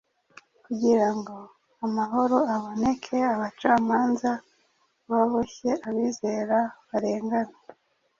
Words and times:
kugira 0.65 1.07
ngo 1.17 1.37
amahoro 1.85 2.37
aboneke 2.55 3.17
abacamanza 3.33 4.31
baboshye 5.09 5.71
abizera 5.87 6.57
baregwaga. 6.89 7.57